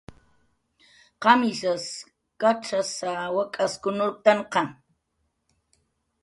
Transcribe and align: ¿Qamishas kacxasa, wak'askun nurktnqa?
¿Qamishas 1.21 1.85
kacxasa, 2.41 3.11
wak'askun 3.35 3.95
nurktnqa? 3.97 4.61